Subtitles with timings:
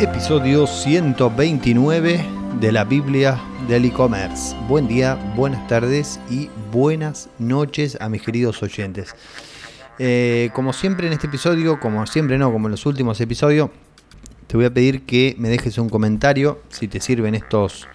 [0.00, 2.24] Episodio 129
[2.60, 4.54] de la Biblia del e-commerce.
[4.68, 9.16] Buen día, buenas tardes y buenas noches a mis queridos oyentes.
[9.98, 13.70] Eh, como siempre en este episodio, como siempre no, como en los últimos episodios,
[14.46, 17.88] te voy a pedir que me dejes un comentario si te sirven estos,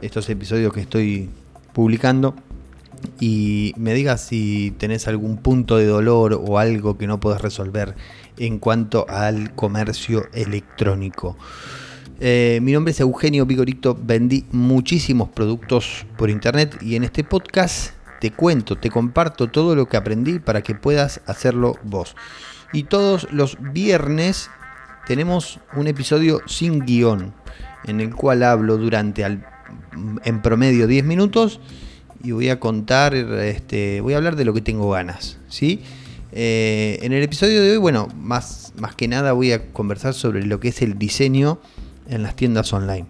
[0.00, 1.28] estos episodios que estoy
[1.72, 2.36] publicando
[3.20, 7.94] y me digas si tenés algún punto de dolor o algo que no puedes resolver
[8.36, 11.36] en cuanto al comercio electrónico.
[12.20, 17.94] Eh, mi nombre es Eugenio Vigorito, vendí muchísimos productos por internet y en este podcast
[18.20, 22.14] te cuento, te comparto todo lo que aprendí para que puedas hacerlo vos.
[22.72, 24.48] Y todos los viernes
[25.06, 27.34] tenemos un episodio sin guion,
[27.84, 31.60] en el cual hablo durante en promedio 10 minutos
[32.22, 35.80] y voy a contar, este, voy a hablar de lo que tengo ganas, ¿sí?
[36.32, 40.46] Eh, en el episodio de hoy, bueno, más, más que nada voy a conversar sobre
[40.46, 41.60] lo que es el diseño
[42.08, 43.06] en las tiendas online.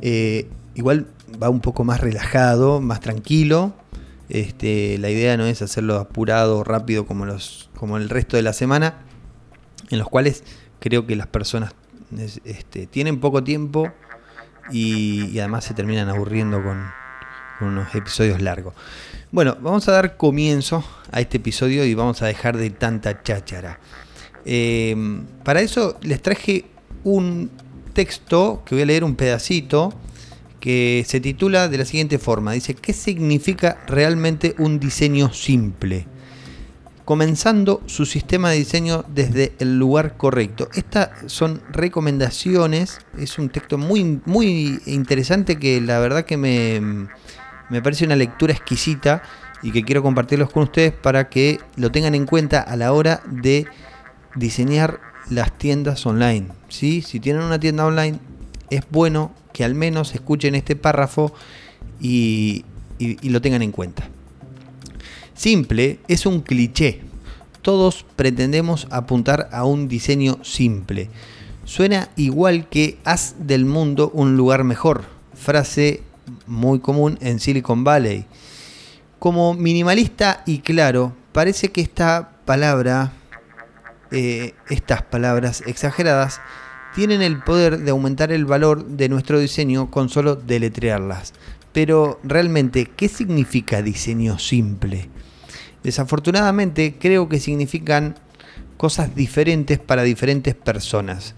[0.00, 1.08] Eh, igual
[1.42, 3.74] va un poco más relajado, más tranquilo.
[4.28, 8.54] Este, la idea no es hacerlo apurado, rápido como, los, como el resto de la
[8.54, 9.02] semana,
[9.90, 10.44] en los cuales
[10.80, 11.74] creo que las personas
[12.44, 13.90] este, tienen poco tiempo
[14.70, 16.86] y además se terminan aburriendo con,
[17.62, 18.74] unos episodios largos.
[19.30, 23.78] Bueno, vamos a dar comienzo a este episodio y vamos a dejar de tanta cháchara.
[24.44, 24.94] Eh,
[25.44, 26.66] para eso les traje
[27.04, 27.50] un
[27.92, 29.94] texto que voy a leer un pedacito
[30.60, 32.52] que se titula de la siguiente forma.
[32.52, 36.06] Dice, ¿qué significa realmente un diseño simple?
[37.04, 40.68] Comenzando su sistema de diseño desde el lugar correcto.
[40.74, 43.00] Estas son recomendaciones.
[43.18, 47.08] Es un texto muy, muy interesante que la verdad que me,
[47.72, 49.22] me parece una lectura exquisita
[49.62, 53.22] y que quiero compartirlos con ustedes para que lo tengan en cuenta a la hora
[53.26, 53.66] de
[54.34, 56.48] diseñar las tiendas online.
[56.68, 57.00] ¿sí?
[57.00, 58.18] Si tienen una tienda online,
[58.68, 61.32] es bueno que al menos escuchen este párrafo
[61.98, 62.66] y,
[62.98, 64.06] y lo tengan en cuenta.
[65.32, 67.00] Simple es un cliché.
[67.62, 71.08] Todos pretendemos apuntar a un diseño simple.
[71.64, 75.04] Suena igual que haz del mundo un lugar mejor.
[75.32, 76.02] Frase
[76.46, 78.26] muy común en Silicon Valley.
[79.18, 83.12] Como minimalista y claro, parece que esta palabra,
[84.10, 86.40] eh, estas palabras exageradas,
[86.94, 91.32] tienen el poder de aumentar el valor de nuestro diseño con solo deletrearlas.
[91.72, 95.08] Pero realmente, ¿qué significa diseño simple?
[95.82, 98.16] Desafortunadamente creo que significan
[98.76, 101.34] cosas diferentes para diferentes personas.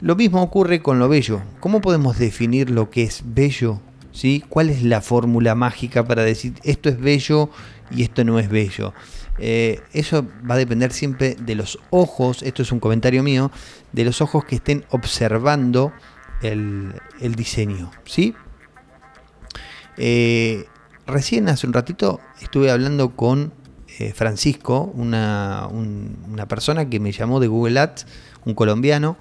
[0.00, 1.40] Lo mismo ocurre con lo bello.
[1.60, 3.80] ¿Cómo podemos definir lo que es bello
[4.20, 4.44] ¿sí?
[4.50, 7.48] ¿Cuál es la fórmula mágica para decir esto es bello
[7.90, 8.92] y esto no es bello?
[9.38, 13.50] Eh, eso va a depender siempre de los ojos, esto es un comentario mío,
[13.92, 15.90] de los ojos que estén observando
[16.42, 16.92] el,
[17.34, 17.90] diseño.
[18.04, 18.34] ¿sí?
[19.96, 20.66] Eh,
[21.06, 23.54] recién hace un ratito estuve hablando con
[23.98, 28.06] eh, Francisco, una, una persona que me llamó de Google Ads,
[28.44, 29.16] un colombiano,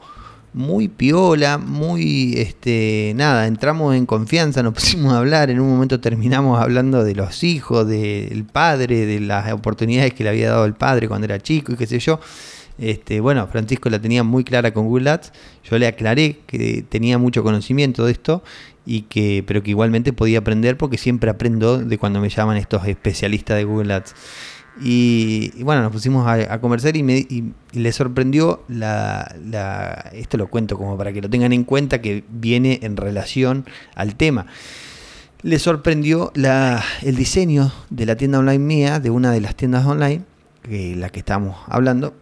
[0.53, 5.99] muy piola, muy, este, nada, entramos en confianza, nos pusimos a hablar, en un momento
[5.99, 10.73] terminamos hablando de los hijos, del padre, de las oportunidades que le había dado el
[10.73, 12.19] padre cuando era chico y qué sé yo.
[12.77, 15.33] Este, bueno, Francisco la tenía muy clara con Google Ads,
[15.69, 18.41] yo le aclaré que tenía mucho conocimiento de esto
[18.85, 22.87] y que, pero que igualmente podía aprender porque siempre aprendo de cuando me llaman estos
[22.87, 24.15] especialistas de Google Ads.
[24.81, 27.27] Y, bueno, nos pusimos a, conversar y, me,
[27.73, 32.79] le sorprendió la, Esto lo cuento como para que lo tengan en cuenta que viene
[32.83, 34.45] en relación al tema.
[35.41, 39.85] Le sorprendió la, el diseño de la tienda online mía, de una de las tiendas
[39.85, 40.23] online,
[40.63, 42.13] que la que estamos hablando,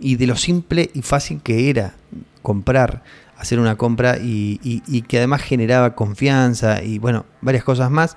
[0.00, 1.94] y de lo simple y fácil que era
[2.42, 3.02] comprar,
[3.38, 8.16] hacer una compra y, y que además generaba confianza y bueno, varias cosas más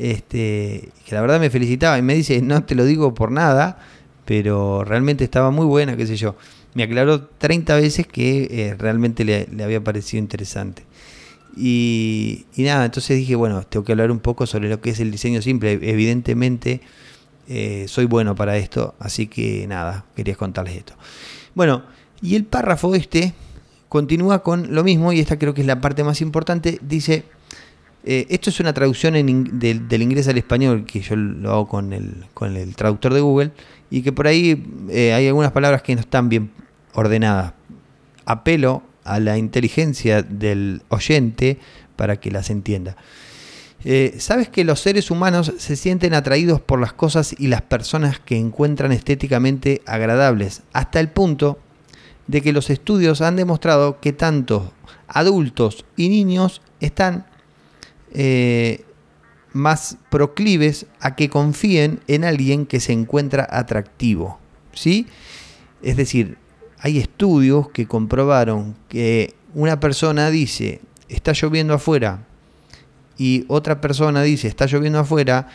[0.00, 3.78] este, que la verdad me felicitaba y me dice, no te lo digo por nada,
[4.24, 6.36] pero realmente estaba muy buena, qué sé yo.
[6.72, 10.84] Me aclaró 30 veces que eh, realmente le, había parecido interesante.
[11.54, 15.10] Y, nada, entonces dije, bueno, tengo que hablar un poco sobre lo que es el
[15.10, 15.72] diseño simple.
[15.72, 16.80] Evidentemente
[17.48, 20.94] eh, soy bueno para esto, así que nada, quería contarles esto.
[21.54, 21.82] Bueno,
[22.22, 23.34] y el párrafo este
[23.90, 27.24] continúa con lo mismo, y esta creo que es la parte más importante, dice,
[28.04, 32.24] eh, esto es una traducción del, inglés al español que yo lo hago con el,
[32.32, 33.50] con el traductor de Google
[33.90, 36.50] y que por ahí eh, hay algunas palabras que no están bien
[36.94, 37.52] ordenadas.
[38.24, 41.58] Apelo a la inteligencia del oyente
[41.96, 42.96] para que las entienda.
[43.84, 48.20] Eh, ¿Sabes que los seres humanos se sienten atraídos por las cosas y las personas
[48.20, 50.62] que encuentran estéticamente agradables?
[50.72, 51.58] Hasta el punto
[52.26, 54.72] de que los estudios han demostrado que tanto
[55.08, 57.26] adultos y niños están
[58.12, 58.84] eh,
[59.52, 64.38] más proclives a que confíen en alguien que se encuentra atractivo.
[64.72, 65.06] ¿sí?
[65.82, 66.38] Es decir,
[66.78, 72.26] hay estudios que comprobaron que una persona dice, está lloviendo afuera,
[73.18, 75.48] y otra persona dice, está lloviendo afuera,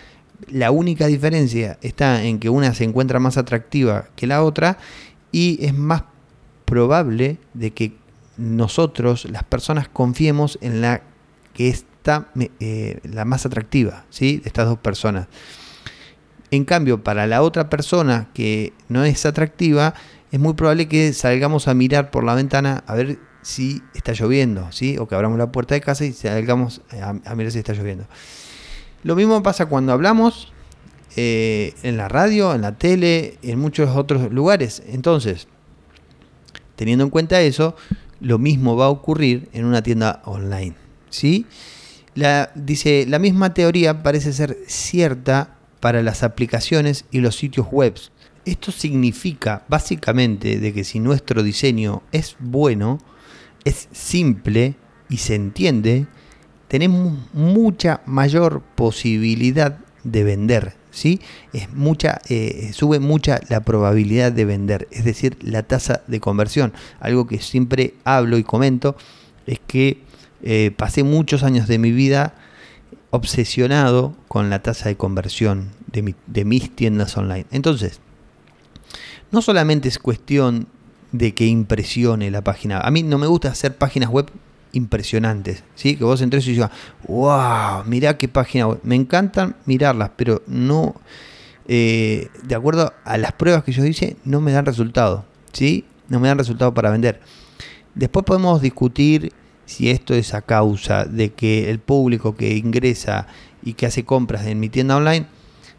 [0.50, 4.78] la única diferencia está en que una se encuentra más atractiva que la otra
[5.32, 6.04] y es más
[6.66, 7.94] probable de que
[8.38, 11.02] nosotros, las personas, confiemos en la
[11.54, 11.76] que
[12.60, 14.38] eh, la más atractiva, ¿sí?
[14.38, 15.28] De estas dos personas.
[16.52, 19.94] En cambio, para la otra persona que no es atractiva,
[20.32, 24.72] es muy probable que salgamos a mirar por la ventana a ver si está lloviendo,
[24.72, 24.98] ¿sí?
[24.98, 28.06] O que abramos la puerta de casa y salgamos a, a mirar si está lloviendo.
[29.04, 30.52] Lo mismo pasa cuando hablamos
[31.18, 34.84] eh, en la radio, en la tele, en muchos otros lugares.
[34.88, 35.48] Entonces,
[36.76, 37.76] teniendo en cuenta eso,
[38.20, 40.76] lo mismo va a ocurrir en una tienda online.
[41.10, 41.46] ¿sí?
[42.16, 47.96] La, dice, la misma teoría parece ser cierta para las aplicaciones y los sitios web.
[48.46, 53.00] Esto significa básicamente de que si nuestro diseño es bueno,
[53.66, 54.76] es simple
[55.10, 56.08] y se entiende,
[56.68, 60.76] tenemos mucha mayor posibilidad de vender.
[60.92, 61.20] ¿sí?
[61.54, 66.74] Es mucha, eh, sube mucha la probabilidad de vender, es decir, la tasa de conversión.
[67.00, 68.96] Algo que siempre hablo y comento
[69.46, 70.02] es que
[70.46, 72.36] eh, pasé muchos años de mi vida
[73.10, 77.48] obsesionado con la tasa de conversión de, mis tiendas online.
[77.50, 78.00] Entonces,
[79.32, 80.68] no solamente es cuestión
[81.12, 82.80] de que impresione la página.
[82.80, 84.30] A mí no me gusta hacer páginas web
[84.74, 85.96] impresionantes, ¿sí?
[85.96, 86.70] Que vos entres y digas,
[87.08, 88.80] wow, mirá qué página web.
[88.84, 90.96] Me encantan mirarlas, pero no,
[91.68, 95.86] eh, de acuerdo a las pruebas que yo hice, no me dan resultado, ¿sí?
[96.08, 97.20] No me dan resultado para vender.
[97.96, 99.32] Después podemos discutir
[99.66, 103.28] si esto es a causa de que el público que ingresa
[103.64, 105.26] y que hace compras en mi tienda online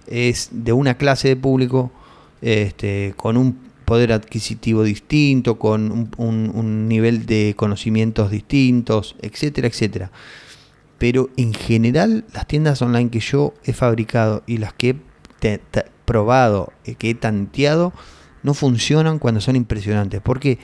[0.06, 1.92] es de una clase de público
[2.40, 10.10] este, con un poder adquisitivo distinto, con un, nivel de conocimientos distintos, etcétera, etcétera.
[10.98, 14.96] Pero en general las tiendas online que yo he fabricado y las que
[15.42, 15.60] he
[16.04, 17.92] probado, eh, que he tanteado,
[18.42, 20.58] no funcionan cuando son impresionantes, porque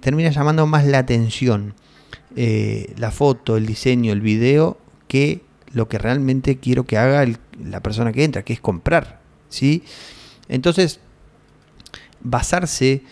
[0.00, 1.74] termina llamando más la atención
[2.34, 5.42] eh, la foto, el diseño, el video, que
[5.72, 7.26] lo que realmente quiero que haga
[7.62, 9.20] la persona que entra, que es comprar.
[9.48, 9.82] ¿sí?
[10.48, 11.00] Entonces,
[12.20, 13.02] basarse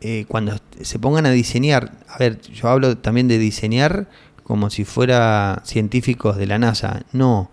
[0.00, 4.08] eh, cuando se pongan a diseñar, a ver, yo hablo también de diseñar
[4.42, 7.50] como si fuera científicos de la NASA, no,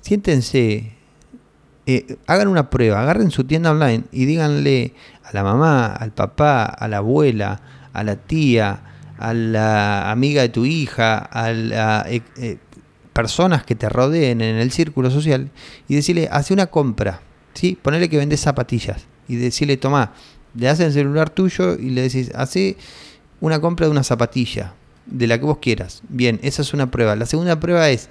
[0.00, 0.94] siéntense,
[1.86, 6.64] eh, hagan una prueba, agarren su tienda online y díganle a la mamá, al papá,
[6.64, 7.60] a la abuela,
[7.92, 12.58] a la tía, a la amiga de tu hija, a las eh,
[13.12, 15.50] personas que te rodeen en el círculo social
[15.88, 17.20] y decirle, hace una compra,
[17.54, 17.78] ¿sí?
[17.80, 20.12] Ponele que vendes zapatillas y decirle, toma,
[20.54, 22.76] le haces el celular tuyo y le decís, hace
[23.40, 24.74] una compra de una zapatilla,
[25.06, 26.02] de la que vos quieras.
[26.08, 27.16] Bien, esa es una prueba.
[27.16, 28.08] La segunda prueba es,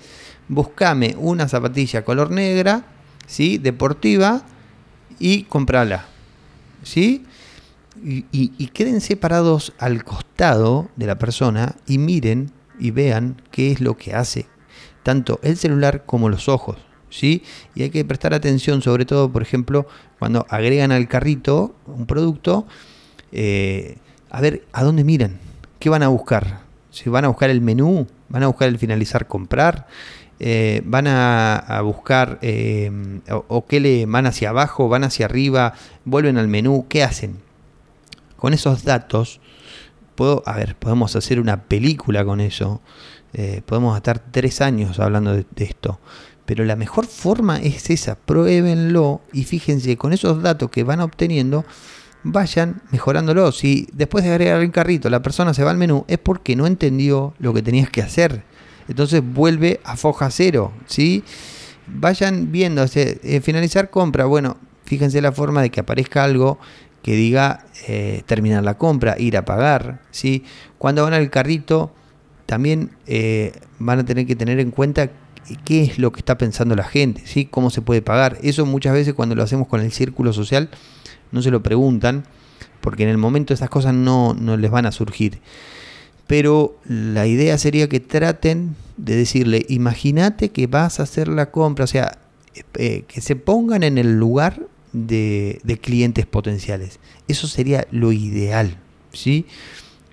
[0.48, 2.86] buscame una zapatilla color negra,
[3.28, 3.58] ¿sí?
[3.58, 4.46] Deportiva,
[5.20, 6.06] y comprala.
[6.84, 7.26] ¿Sí?
[8.04, 13.98] Y, y, parados al costado de la persona y miren y vean qué es lo
[13.98, 14.48] que hace
[15.06, 16.78] tanto el celular como los ojos.
[17.12, 17.44] ¿sí?
[17.76, 19.86] Y hay que prestar atención, sobre todo, por ejemplo,
[20.18, 22.66] cuando agregan al carrito un producto,
[23.32, 23.98] eh,
[24.32, 25.38] a ver a dónde miran,
[25.78, 26.62] qué van a buscar.
[26.90, 29.86] Si van a buscar el menú, van a buscar el finalizar comprar,
[30.40, 32.92] eh, van a, buscar eh,
[33.30, 35.74] o, qué le van hacia abajo, van hacia arriba,
[36.04, 37.45] vuelven al menú, ¿qué hacen?
[38.46, 39.40] Con esos datos,
[40.14, 42.80] puedo, a ver, podemos hacer una película con eso.
[43.66, 46.00] podemos estar tres años hablando de esto.
[46.46, 51.66] Pero la mejor forma es esa, pruébenlo y fíjense con esos datos que van obteniendo,
[52.22, 53.52] vayan mejorándolo.
[53.52, 56.68] Si después de agregar el carrito la persona se va al menú, es porque no
[56.68, 58.44] entendió lo que tenías que hacer.
[58.88, 61.24] Entonces vuelve a foja cero, ¿sí?
[61.88, 66.60] Vayan viendo, eh, finalizar compra, bueno, fíjense la forma de que aparezca algo
[67.06, 70.44] que diga eh, terminar la compra, ir a pagar, ¿sí?
[70.80, 71.94] Cuando van al carrito,
[72.48, 75.12] también eh, van a tener que tener en cuenta
[75.66, 77.46] qué es lo que está pensando la gente, ¿sí?
[77.46, 78.40] cómo se puede pagar.
[78.42, 80.72] Eso muchas veces cuando lo hacemos con el círculo social
[81.32, 82.24] no se lo preguntan,
[82.82, 85.42] porque en el momento esas cosas no, no les van a surgir.
[86.26, 91.84] Pero la idea sería que traten de decirle, imagínate que vas a hacer la compra,
[91.84, 92.18] o sea,
[92.74, 97.00] eh, que se pongan en el lugar de, clientes potenciales.
[97.28, 98.78] Eso sería lo ideal.
[99.12, 99.46] ¿sí?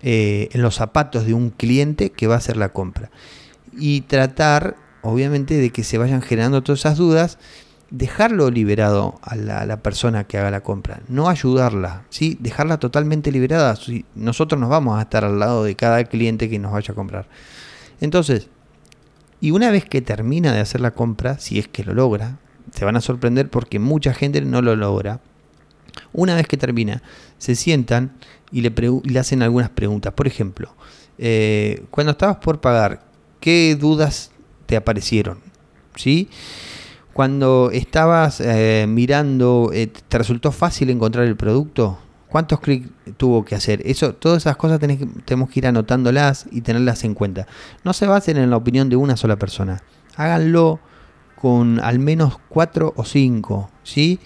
[0.02, 3.10] Eh, en los zapatos de un cliente que va a hacer la compra.
[3.78, 7.38] Y tratar, obviamente, de que se vayan generando todas esas dudas,
[7.90, 12.38] dejarlo liberado a la, persona que haga la compra, no ayudarla, ¿sí?
[12.40, 13.78] dejarla totalmente liberada.
[14.14, 17.28] Nosotros nos vamos a estar al lado de cada cliente que nos vaya a comprar.
[18.00, 18.48] Entonces,
[19.40, 22.38] y una vez que termina de hacer la compra, si es que lo logra,
[22.74, 25.20] se van a sorprender porque mucha gente no lo logra.
[26.12, 27.02] Una vez que termina,
[27.38, 28.12] se sientan
[28.50, 30.12] y le, hacen algunas preguntas.
[30.12, 30.74] Por ejemplo,
[31.18, 33.02] eh, cuando estabas por pagar,
[33.40, 34.30] ¿qué dudas
[34.66, 35.38] te aparecieron?
[35.96, 36.28] ¿Sí?
[37.12, 41.98] Cuando estabas eh, mirando, eh, ¿te resultó fácil encontrar el producto?
[42.28, 42.88] ¿Cuántos clics
[43.18, 43.82] tuvo que hacer?
[43.84, 47.46] Eso, todas esas cosas tenemos que ir anotándolas y tenerlas en cuenta.
[47.84, 49.82] No se basen en la opinión de una sola persona.
[50.16, 50.80] Háganlo
[51.42, 53.68] con al menos cuatro o cinco.
[53.82, 54.18] ¿sí?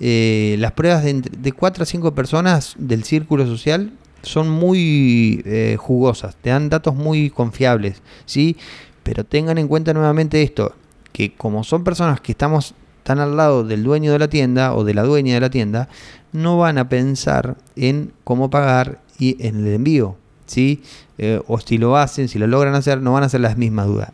[0.00, 3.92] Eh, las pruebas de, de cuatro a cinco personas del círculo social
[4.22, 5.44] son muy
[5.78, 8.02] jugosas, te dan datos muy confiables.
[8.26, 8.56] ¿sí?
[9.02, 10.74] Pero tengan en cuenta nuevamente esto
[11.16, 14.84] que como son personas que estamos tan al lado del dueño de la tienda o
[14.84, 15.88] de la dueña de la tienda,
[16.32, 20.16] no van a pensar en cómo pagar y en el envío.
[20.46, 20.82] ¿Sí?
[21.18, 23.86] Eh, o si lo hacen, si lo logran hacer, no van a ser las mismas
[23.86, 24.10] dudas.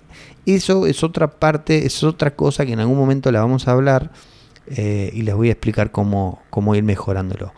[0.47, 4.11] Eso es otra parte, es otra cosa que en algún momento la vamos a hablar
[4.67, 7.53] eh, y les voy a explicar cómo, cómo ir mejorándolo.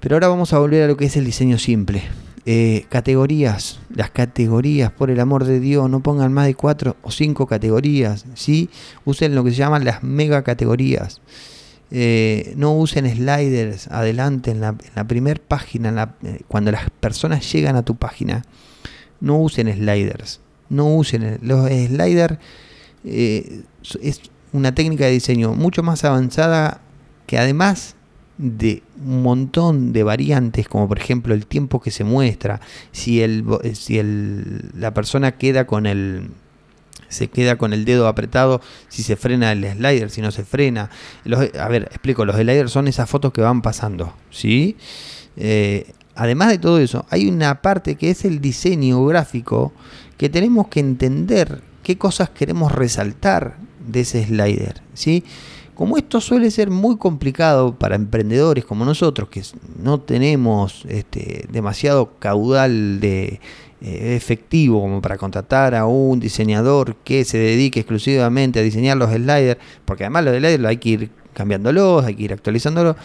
[0.00, 2.02] Pero ahora vamos a volver a lo que es el diseño simple.
[2.46, 7.10] Eh, categorías, las categorías, por el amor de Dios, no pongan más de cuatro o
[7.10, 8.68] cinco categorías, ¿sí?
[9.06, 11.22] Usen lo que se llaman las mega categorías.
[11.90, 14.74] Eh, no usen sliders adelante en la,
[15.06, 18.44] primera página, eh, cuando las personas llegan a tu página,
[19.20, 20.40] no usen sliders.
[20.68, 22.38] No usen los sliders.
[23.04, 24.20] es
[24.52, 26.80] una técnica de diseño mucho más avanzada
[27.26, 27.96] que además
[28.38, 32.60] de un montón de variantes, como por ejemplo el tiempo que se muestra,
[32.92, 36.30] si, el, si el, la persona queda con el
[37.14, 40.90] se queda con el dedo apretado, si se frena el slider, si no se frena.
[41.58, 44.76] a ver, explico, los sliders son esas fotos que van pasando, ¿sí?
[45.36, 49.72] Eh, además de todo eso, hay una parte que es el diseño gráfico
[50.18, 53.56] que tenemos que entender qué cosas queremos resaltar
[53.86, 55.24] de ese slider, ¿sí?
[55.74, 59.42] Como esto suele ser muy complicado para emprendedores como nosotros, que
[59.82, 63.40] no tenemos este, demasiado caudal de
[63.80, 69.60] efectivo como para contratar a un diseñador que se dedique exclusivamente a diseñar los sliders,
[69.84, 72.96] porque además los sliders hay que ir cambiándolos, hay que ir actualizándolos,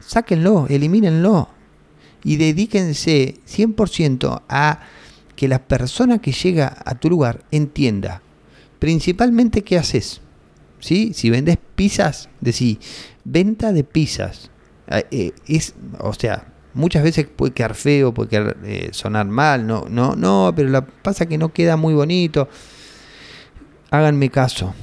[0.00, 1.48] sáquenlo, elimínenlo
[2.22, 4.80] y dedíquense 100% a
[5.36, 8.22] que la persona que llega a tu lugar entienda
[8.78, 10.20] principalmente qué haces
[10.84, 12.78] si vendes pizzas, decís,
[13.24, 14.50] venta de pizzas.
[14.88, 19.66] Ah, eh, es, o sea, muchas veces puede quedar feo, puede quedar, eh, sonar mal,
[19.66, 22.48] no, no, no, pero la pasa que no queda muy bonito.
[23.90, 24.74] Háganme caso.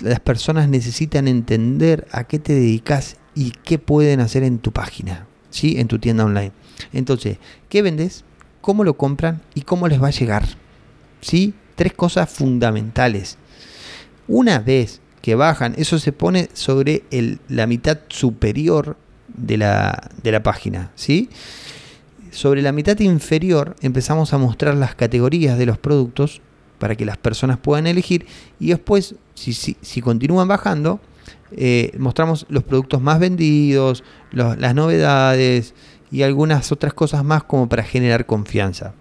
[0.00, 5.26] Las personas necesitan entender a qué te dedicas y qué pueden hacer en tu página,
[5.50, 5.78] ¿sí?
[5.78, 6.52] en tu tienda online.
[6.92, 8.24] Entonces, ¿qué vendes?
[8.60, 9.40] ¿Cómo lo compran?
[9.54, 10.44] ¿Y cómo les va a llegar?
[11.20, 11.54] ¿Sí?
[11.74, 13.38] Tres cosas fundamentales.
[14.28, 18.96] Una vez que bajan, eso se pone sobre el, la mitad superior
[19.36, 20.90] de la, de la página.
[20.94, 21.28] ¿sí?
[22.30, 26.40] Sobre la mitad inferior empezamos a mostrar las categorías de los productos
[26.78, 28.26] para que las personas puedan elegir
[28.58, 31.00] y después, si, si, continúan bajando,
[31.52, 35.74] eh, mostramos los productos más vendidos, las novedades
[36.10, 38.94] y algunas otras cosas más como para generar confianza.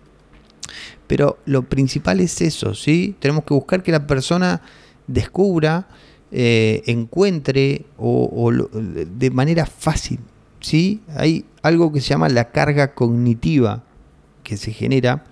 [1.07, 3.15] Pero lo principal es eso, ¿sí?
[3.19, 4.61] Tenemos que buscar que la persona
[5.07, 5.87] descubra
[6.31, 10.19] eh, encuentre o, de manera fácil.
[10.59, 11.01] ¿sí?
[11.15, 13.83] Hay algo que se llama la carga cognitiva
[14.43, 15.23] que se genera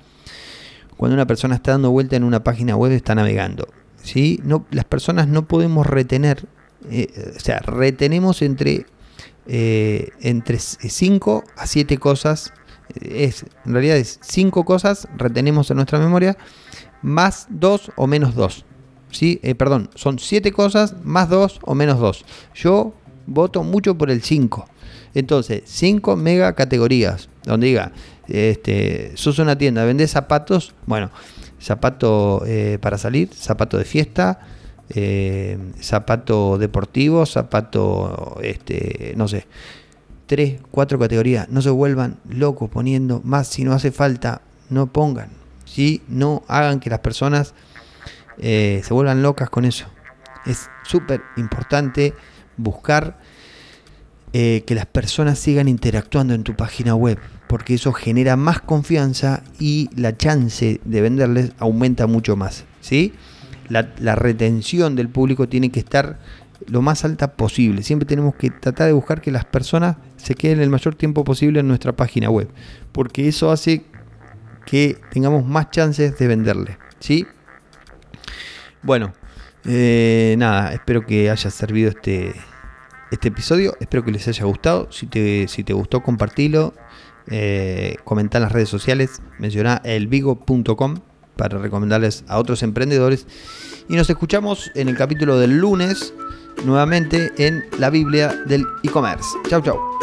[0.97, 3.67] cuando una persona está dando vuelta en una página web, está navegando.
[4.01, 4.39] ¿sí?
[4.43, 6.47] No, las personas no podemos retener,
[6.89, 8.87] eh, o sea, retenemos entre,
[9.45, 12.53] eh, entre 5 a 7 cosas.
[12.99, 16.37] Es, en realidad es 5 cosas, retenemos en nuestra memoria,
[17.03, 18.65] más 2 o menos 2.
[19.11, 19.39] ¿Sí?
[19.43, 22.25] Eh, perdón, son 7 cosas más 2 o menos 2.
[22.55, 22.93] Yo
[23.25, 24.67] voto mucho por el 5.
[25.13, 27.29] Entonces, 5 mega categorías.
[27.43, 27.91] Donde diga,
[28.27, 30.73] este, sos una tienda, vendés zapatos.
[30.85, 31.11] Bueno,
[31.61, 34.39] zapato eh, para salir, zapato de fiesta,
[34.89, 39.45] eh, zapato deportivo, zapato, este, no sé.
[40.27, 41.49] 3, 4 categorías.
[41.49, 43.47] No se vuelvan locos poniendo más.
[43.47, 45.29] Si no hace falta, no pongan.
[45.67, 46.01] ¿sí?
[46.07, 47.53] No hagan que las personas
[48.39, 49.87] eh, se vuelvan locas con eso.
[50.45, 52.13] Es súper importante
[52.57, 53.17] buscar
[54.33, 57.17] eh, que las personas sigan interactuando en tu página web.
[57.47, 62.65] porque eso genera más confianza y la chance de venderles aumenta mucho más.
[62.81, 63.13] ¿sí?
[63.69, 66.19] La, retención del público tiene que estar
[66.67, 67.83] lo más alta posible.
[67.83, 71.61] Siempre tenemos que tratar de buscar que las personas se queden el mayor tiempo posible
[71.61, 72.49] en nuestra página web,
[72.91, 73.85] porque eso hace
[74.65, 76.77] que tengamos más chances de venderle.
[76.99, 77.25] ¿sí?
[78.87, 79.11] Bueno,
[79.65, 82.33] eh, nada, espero que haya servido este,
[83.11, 83.75] este episodio.
[83.81, 84.89] Espero que les haya gustado.
[84.93, 86.73] Si te, si te gustó, compartilo.
[87.29, 89.21] Eh, comenta en las redes sociales.
[89.39, 91.01] Menciona elvigo.com
[91.35, 93.27] para recomendarles a otros emprendedores.
[93.89, 96.13] Y nos escuchamos en el capítulo del lunes
[96.63, 99.27] nuevamente en la Biblia del e-commerce.
[99.49, 99.96] Chau, chau.